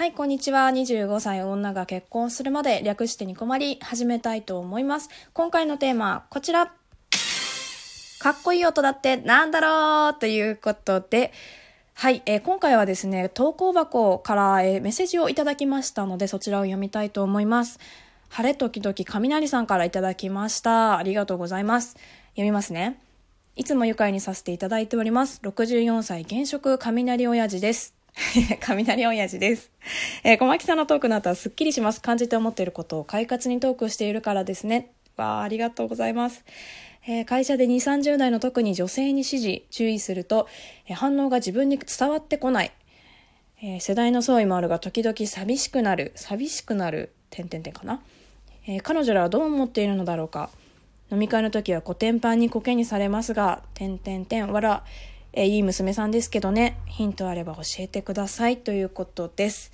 [0.00, 0.70] はい、こんにちは。
[0.70, 5.10] 25歳女が結婚するまで略してに困り始めたいと思います。
[5.34, 6.72] 今回のテーマ、こちら。
[8.18, 11.34] かっこいい音だってなんだろうということで、
[11.92, 17.78] はい、えー今回はですね、投稿箱から、えーメッセージをいただきましたので、そちらを読みたいと思います。
[18.30, 20.96] 晴れ時々雷さんからいただきました。
[20.96, 21.98] ありがとうございます。
[22.30, 22.98] 読みますね。
[23.54, 25.42] いつも愉快にさせていただいております。
[25.42, 27.99] 64歳現職雷親父です。
[28.60, 29.70] 雷親父です。
[30.24, 32.00] えー、小牧さんのトークの後はすっきりします。
[32.00, 34.90] 感じて思っていることを快活にトークしているからですね。
[35.16, 36.44] わあ、ありがとうございます。
[37.06, 40.48] えー会社で2、30代の特に女性に指示、注意すると、
[40.86, 42.72] えー反応が自分に伝わってこない。
[43.62, 46.12] え世代の相違もあるが時々寂しくなる。
[46.14, 47.12] 寂しくなる。
[47.30, 48.02] 点々点かな。
[48.66, 50.50] え彼女らはどう思っているのだろうか。
[51.12, 54.84] 飲み会の時はコテンパンにコケにされますが、点々点、わら、
[55.32, 56.78] えーいい娘さんですけどね。
[56.86, 58.56] ヒントあれば教えてください。
[58.56, 59.72] ということです。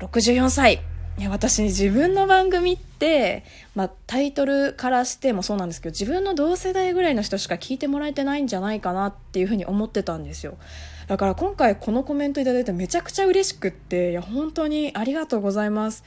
[0.00, 0.80] 64歳。
[1.16, 3.44] いや私自分の番組って、
[3.76, 10.58] まあ、タイトルからしてもそうなんですけど自分の同世代ぐらいの人しか聞いてもらえてないんじゃないかなっていうふうに思ってたんですよ
[11.06, 16.02] だから今回このコメントいただいてめちゃくちゃ嬉しくっていや本当にありがとうございます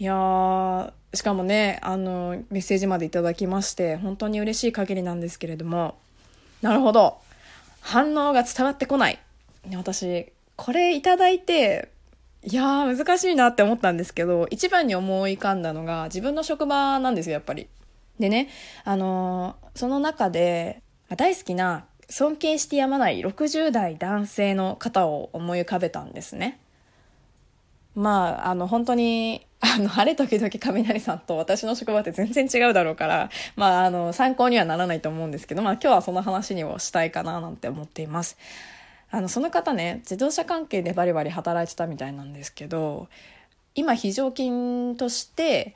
[0.00, 5.96] いやーしかもねあのメッセージまでいただきまして本当に嬉しい限りなんですけれども
[6.62, 7.18] なるほど
[7.86, 9.18] 反応が伝わってこない。
[9.64, 11.90] ね私これいただいて
[12.42, 17.68] いやー難しいなって思ったんですけど一番に思い浮かんだのが自分の職場なんですよやっぱり。
[18.18, 18.48] でね
[18.84, 20.82] あのーその中で
[21.16, 26.58] 大好きな尊敬してやまない60代男性の方を思い浮かべたんですね。
[27.94, 38.36] まあ、あの、本当に、あの、晴れ時々雷さんと私の職場って全然違うだろうから、まあ、あの、参考にはならないと思うんですけど、まあ、今日はその話にもしたいかななんて思っています。
[39.10, 43.08] あの、その方ね、自動車関係でバリバリ働いてたみたいなんですけど、
[43.74, 45.74] 今、非常勤として、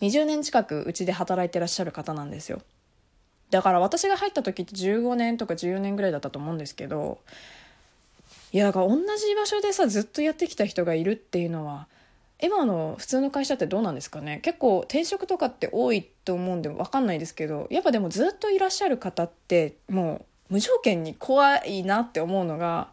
[0.00, 2.62] 20年近くうちで働いてらっしゃる方なんですよ。
[3.50, 7.18] だから私が入った時って15年とか14年ぐらいだったと思うんですけど、
[8.52, 11.86] いやだから同じ場所でさずっとやってきた人がいるっていうのは
[12.42, 14.40] 今の普通の会社ってどうなんですかね？
[14.42, 22.88] 結構転職とかって多いと思うんで分かんないですけどやっぱでもずっといらっしゃる方ってもう無条件に怖いなって思うのが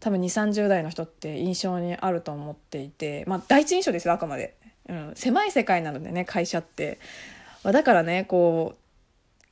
[0.00, 4.56] 多分2 3 0代の人って印象にあると思っていてまあ第一印象ですよあくまで、
[4.88, 6.98] うん、狭い世界なのでね会社って、
[7.64, 8.78] まあだからねこう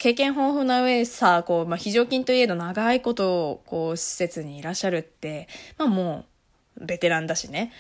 [0.01, 5.47] 経験豊富な上さ、こう、まあ、非常勤といえど長いこと、こう、施設にいらっしゃるって、
[5.77, 6.25] まあも
[6.81, 7.71] う、ベテランだしね。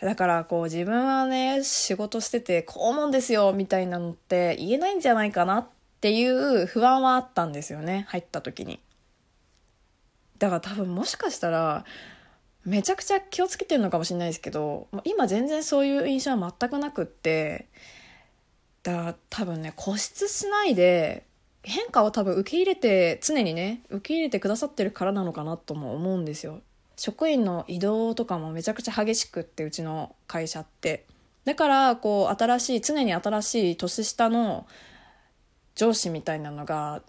[0.00, 5.68] だから、こう、自分はね、仕事してて、こう思うんですよ、みたいなのって言えないんじゃないかなっ
[6.00, 8.80] ていう不安はあったんですよね、入った時に。
[10.38, 11.84] だから多分もしかしたら、
[12.64, 17.68] めちゃくちゃ気をつけてるのかもしれないですけど、今全然そういう印象は全くなくって、
[18.82, 21.24] だから多分ね、固執しないで、
[21.66, 26.60] 変化を多分受け入れて常にね受け入れてくださってるからなのかなとも思うんですよ
[26.96, 31.04] 職員の移動とかもめちゃくちゃ激しくってうちの会社って。
[31.44, 34.66] だからこう新しい常に新しい年下の
[35.76, 37.02] 上司みたいなのが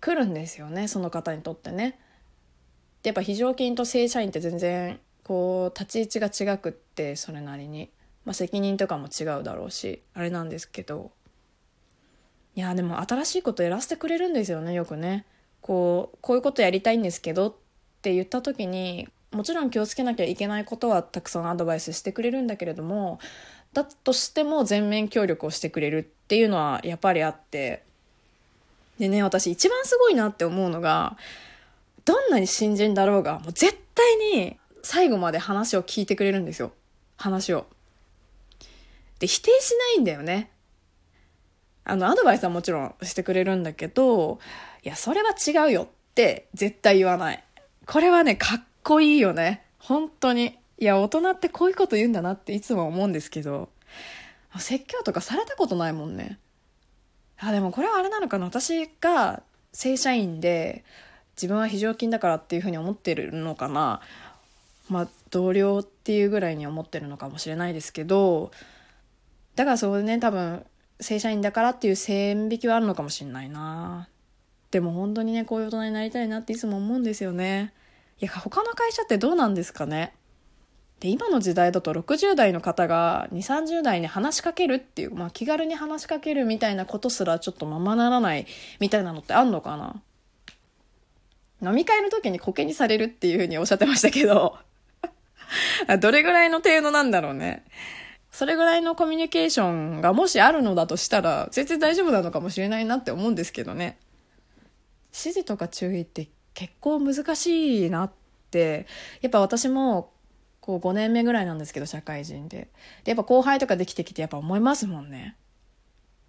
[0.00, 1.98] 来るんですよねその方にとってね。
[3.02, 7.90] でやっぱ非常勤と正社員って全然こう立ち位置が違くってそれなりに、
[8.24, 11.10] まあ、責任とかも違うだろうしあれなんですけど。
[12.56, 15.24] いやでも新しいことやらせてくれるんですよねよくね。
[15.62, 17.54] こうこういうことやりたいんですけどっ
[18.02, 23.20] て言った時にもちろん気をつけなきゃいけないことはたくさんアドバイスしてくれるんだけれども
[23.72, 27.84] だとしても全面協力をしてくれるっていうのはやっぱりあって
[28.98, 31.16] でね私一番すごいなって思うのが
[32.04, 36.72] どんなに新人だろうがもう絶対に最後まで話を聞いてくれるんですよ。
[37.16, 37.66] 話を。
[39.18, 40.50] で否定しないんだよね。
[41.84, 44.38] あの、アドバイスはもちろんしてくれるんだけど、
[44.82, 47.44] いや、それは違うよって絶対言わない。
[47.86, 49.64] これはね、かっこいいよね。
[49.78, 50.58] 本当に。
[50.78, 53.68] いや、大人ってこういうこと言うんだなっていつも思うんですけど、
[54.58, 56.38] 説教とかされたことないもんね。
[57.38, 58.46] あ、でもこれはあれなのかな。
[58.46, 59.42] 私が
[59.72, 60.84] 正社員で、
[61.36, 64.00] 自分は非常勤だからっていうふうに思ってるのかな。
[64.88, 68.50] まあ、同僚っていうぐらいに思ってるのかもしれないですけど、
[69.54, 70.64] だからそうね、多分、
[71.00, 74.08] 正社員だからっていう線引きはあるのかもしれないな
[74.70, 77.72] でも本当にねこういう大人になりたいなっていつも思うんですよね
[78.20, 80.14] いや他の会社ってどうなんですかね？
[81.00, 88.46] で今の時代だと60代の方が2 3 0代に話しかけるっていう、まあ、気軽に話しかけるみたいなことすらちょっとままならない
[88.80, 90.02] みたいなのってあんのかな？
[91.62, 94.58] 飲み会の時にコケにされるっていうふうにおっしゃってましたけど
[96.00, 97.64] どれぐらいの程度なんだろうね？
[98.30, 103.98] それぐらいのコミュニケーションがもしあるのだとしたら、全然大丈夫なのかもしれないなって思うんですけどね。
[105.08, 108.12] 指示とか注意って結構難しいなっ
[108.50, 108.86] て、
[109.20, 110.12] やっぱ私も
[110.60, 112.68] こう5年目ぐらいなんですけど、社会人で。
[113.04, 115.36] で、やっぱ後輩とかできてきてやっぱ思いますもんね。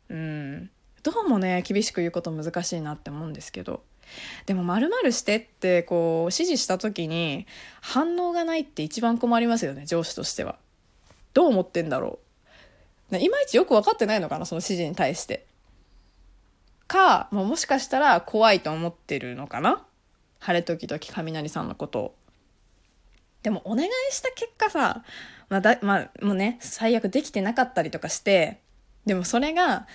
[0.10, 0.70] うん。
[1.04, 3.84] どうもね、厳しく言うこと難しいなって思うんですけど。
[4.46, 7.48] でも〇〇してってこう指示した時に
[7.82, 10.58] 反応がないって一番困りますよね、上司としては。
[11.34, 12.20] どう思ってんだろ
[13.12, 13.18] う。
[13.18, 15.46] いまいちよく分かってないのかな、その指示に対して。
[16.88, 19.86] か、もしかしたら怖いと思ってるのかな
[20.42, 22.16] 晴れ時々雷さんのことを。
[23.44, 25.04] でもお願いした結果さ、
[25.50, 28.60] まあだ、まあ、もうね、最悪できてなかったりとかして、
[29.06, 29.88] でもそれが、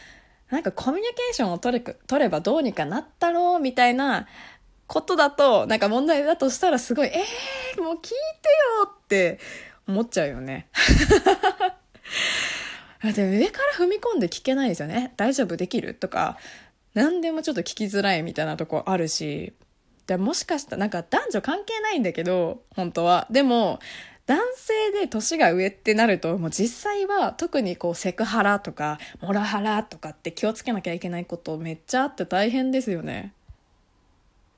[0.51, 4.27] なんかコミュニケーションを取れ取ればどうにかなったろうみたいな
[4.87, 8.17] ことだと、なんか問題だとしたらすごい、えー、もう聞いてよ
[8.87, 9.41] って
[9.89, 10.69] 思っちゃうよね。
[13.03, 15.13] で上から踏み込んで聞けないですよね。
[15.17, 15.57] 大丈夫？
[15.57, 15.95] できる？
[15.95, 16.39] とか、
[16.95, 19.53] 何でもちょっと聞きづらいみたいなとこあるし、
[20.07, 23.27] でもしかしたらなんか男女関係ないんだけど、本当は。
[23.31, 23.81] でも、
[24.27, 33.33] 男性で年が上ってなると、もう実際は特にこうセクハラとか、モラハラとかって気をつけなきゃいけないことめっちゃあって大変ですよね。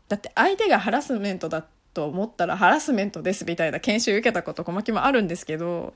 [0.09, 5.93] だって相手がハラスメントだと思ったらハラスメントですみたいな研修受けたこと小牧もあるんですけど、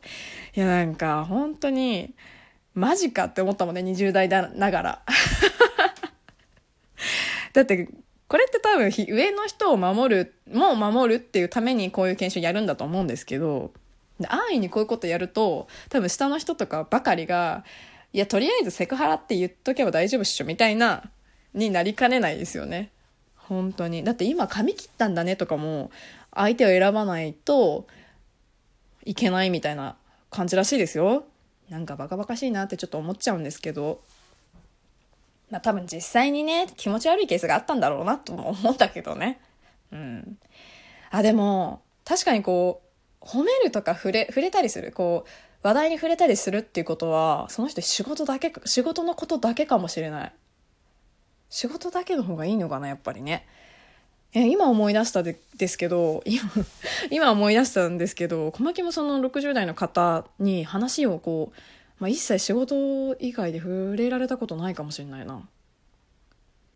[0.54, 2.14] いやなんか本当に、
[2.74, 5.02] マジかって思ったもんね、20代だながら。
[7.54, 7.88] だって
[8.32, 13.72] これって多分上の人を守る、もう守るっていうためにこういう研修やるんだと思うんですけど、
[14.26, 17.62] 安易にこういうことやると、多分下の人とかばかりが、
[18.14, 21.10] いや、とりあえずセクハラって言っとけば大丈夫っしょ、みたいな、
[21.52, 22.90] になりかねないですよね。
[23.36, 24.02] 本当に。
[24.02, 25.90] だって今髪切ったんだねとかも、
[26.34, 27.86] 相手を選ばないと
[29.04, 29.96] いけないみたいな
[30.30, 31.26] 感じらしいですよ。
[31.68, 34.00] なんかバカバカしいなってちょっと思っちゃうんですけど。
[35.52, 39.38] まあ多分実際にね、気持ち悪いケースがあったんだろうなとも思ったけどね。
[39.92, 40.38] うん。
[41.10, 42.80] あ、でも、確かにこ
[43.22, 45.30] う、褒めるとか触れ、触れたりする、こう、
[45.62, 50.32] 話題に触れたりするっていうことは、その人仕事だけ、仕事のことだけかもしれない。
[51.50, 53.46] 仕事だけの方がいいのかな、やっぱりね。
[54.32, 56.42] え今思い出したでですけど、今、
[57.10, 61.58] 今思い出したんですけど、小牧もその60代の方に話をこう、
[61.98, 65.48] まあ、一切仕事以外で触れられたことないかもしれないな。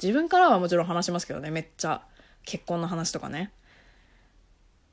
[0.03, 2.03] 自分からはもちろん話しますけどね、めっちゃ。
[2.45, 3.51] 結婚の話とかね。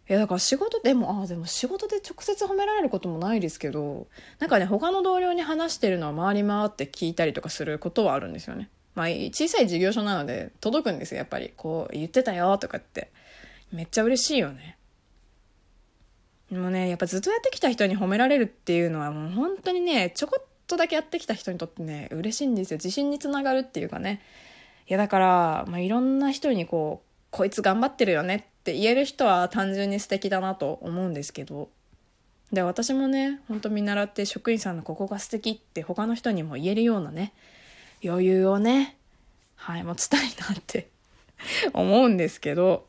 [0.09, 4.07] いや、だから仕事でも、ああ、でも仕事で直接褒められることもないですけど、
[4.39, 8.69] なんかね、他の同僚に話してるのは回り回って聞いたりとかすることはあるんですよね。
[8.95, 11.53] まあ、小さい事業所なので届くんですよ、やっぱり。
[11.55, 13.11] こう、言ってたよとかって。
[13.71, 14.77] めっちゃ嬉しいよね。
[16.53, 22.77] でもね、やっぱずっとやってきた人に褒められるっていうのはもう本当にね、ちょこっとだけやってきた人にとってね、嬉しいんですよ。
[22.77, 24.21] 自信につながるっていうかね。
[24.87, 31.69] いやだから、まあ、いろんな人にこう、こいつ頑張ってるよねって言える人は単純に素敵だなと思うんですけど。
[32.51, 37.33] で、私もね、ほんと見習って職員さんのここが素敵って他の人にも言えるようなね、
[38.05, 38.95] 余裕をね、
[39.55, 40.89] はい、持ちたいなって
[41.73, 42.85] 思うんですけど。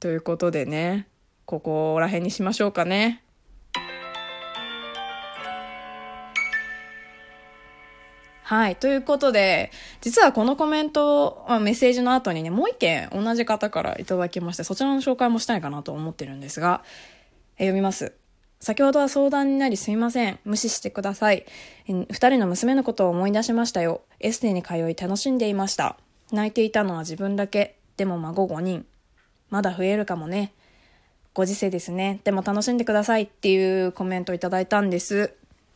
[0.00, 1.06] ということでね、
[1.46, 3.22] ここら辺にしましょうかね。
[8.44, 8.76] はい。
[8.76, 9.70] ということで、
[10.02, 16.82] 実はこのコメント、まあメッセージの後にね、もう一件同じ方からいただきまして、そちらの紹介もしたいかなと思ってるんですが、
[17.56, 18.12] え読みます。
[18.60, 20.38] 先ほどは相談になりすいません。
[20.44, 21.46] 無視してください。
[21.86, 24.02] 二人の娘のことを思い出しましたよ。
[24.20, 25.96] エステに通い楽しんでいました。
[26.30, 27.76] 泣いていたのは自分だけ。
[27.96, 28.86] でも孫5人。
[29.50, 30.52] まだ増えるかもね。
[31.34, 32.20] ご時世ですね。
[32.22, 35.34] でも楽しんでくださいっていうコメントをいただいたんです。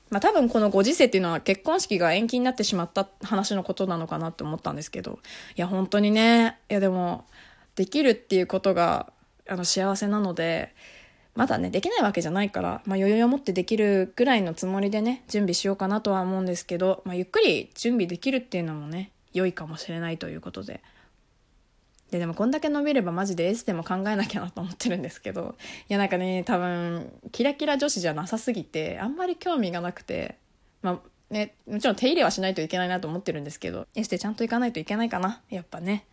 [0.09, 5.19] まあ多分このご時世っていうのは結婚式が延期になってしまった話のことなのかなって思ったんですけど、
[5.57, 7.25] いや本当にね、いやでも、
[7.75, 9.13] できるっていうことが
[9.49, 10.75] あの幸せなので、
[11.35, 20.81] まだね、できないわけじゃないから、まあ余裕を持ってできるぐらいのつもりでね、準備しようかなとは思うんですけど、まあゆっくり準備できるっていうのもね、良いかもしれないということで。
[22.11, 25.57] で、でもこんだけ伸びればマジでエステも考えなきゃなと思ってるんですけど、
[25.89, 30.37] いやなんかね、多分、キラキラ女子じゃなさすぎて、あんまり興味がなくて、
[30.83, 30.99] まあ
[31.35, 36.05] ね、もちろん手入れはしないといけないなと思ってるんですけど、エステちゃんと行かないといけないかな、やっぱね。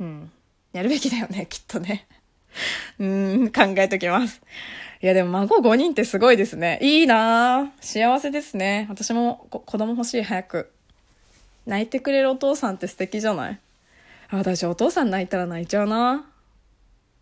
[0.00, 0.30] うん。
[0.72, 2.06] やるべきだよね、 きっとね。
[2.98, 4.40] うん、考えときます。
[5.02, 6.78] いやでも孫5人ってすごいですね。
[6.80, 8.86] いいな幸せですね。
[8.88, 10.70] 私も子供欲しい、早く。
[11.66, 13.58] 泣いてくれるお父さんって素敵じゃない？
[14.36, 16.26] 私お父さん泣いたら泣いちゃうな。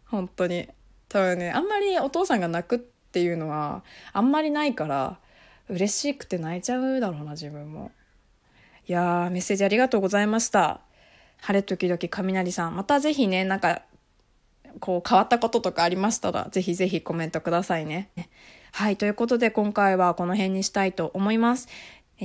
[0.07, 0.69] 本当に。
[1.09, 5.19] 多分ね、あんまりお父さんが泣くっていうのはあんまりないから
[5.69, 7.91] 嬉しくて泣いちゃうだろうな自分も。
[8.87, 10.81] いやーメッセージありがとうございました。
[11.41, 12.77] 晴れ時々雷さん。
[12.77, 13.83] またぜひねなんか
[14.79, 18.11] こう変わったこととかありましたらぜひぜひコメントくださいね。
[18.73, 21.67] はいということで今回はこの辺にしたいと思います。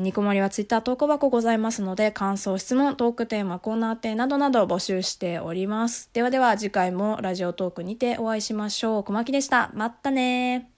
[0.02, 6.10] ニコモリはツイッター投稿箱ございますので、感想、質問、トークテーマ、コーナー展などなど募集しております。
[6.14, 9.04] ではでは次回もラジオトークにてお会いしましょう。
[9.04, 9.72] 小牧でした。
[9.74, 10.75] まったね